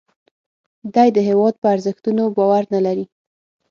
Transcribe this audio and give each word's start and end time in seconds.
دی 0.93 1.07
د 1.13 1.17
هیواد 1.29 1.55
په 1.61 1.67
ارزښتونو 1.73 2.23
باور 2.37 2.63
نه 2.73 2.79
لري 2.85 3.05